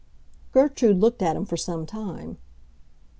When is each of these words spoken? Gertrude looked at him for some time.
Gertrude 0.51 0.97
looked 0.99 1.21
at 1.21 1.35
him 1.35 1.45
for 1.45 1.57
some 1.57 1.85
time. 1.85 2.39